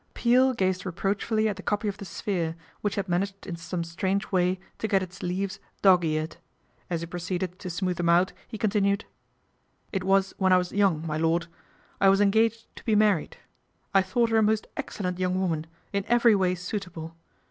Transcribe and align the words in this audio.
Peel 0.15 0.55
gazed 0.55 0.83
reproachfully 0.83 1.47
at 1.47 1.59
a 1.59 1.61
copy 1.61 1.87
of 1.87 1.97
The 1.97 2.05
Sphere, 2.05 2.55
which 2.81 2.95
had 2.95 3.07
managed 3.07 3.45
in 3.45 3.55
some 3.55 3.83
strange 3.83 4.31
way 4.31 4.59
to 4.79 4.87
get 4.87 5.03
its 5.03 5.21
leaves 5.21 5.59
dog 5.83 6.03
eared. 6.03 6.37
As 6.89 7.01
he 7.01 7.05
proceeded 7.05 7.59
to 7.59 7.69
smooth 7.69 7.97
them 7.97 8.09
out 8.09 8.33
he 8.47 8.57
continued:" 8.57 9.05
It 9.91 10.03
was 10.03 10.33
when 10.39 10.53
I 10.53 10.57
was 10.57 10.71
young, 10.71 11.05
my 11.05 11.17
lord. 11.17 11.45
I 11.99 12.09
was 12.09 12.19
en 12.19 12.31
gaged 12.31 12.65
to 12.77 12.83
be 12.83 12.95
married. 12.95 13.37
I 13.93 14.01
thought 14.01 14.31
her 14.31 14.37
a 14.37 14.41
most 14.41 14.65
excellent 14.75 15.19
young 15.19 15.39
woman, 15.39 15.67
in 15.93 16.03
every 16.07 16.33
way 16.33 16.55
suitable. 16.55 17.15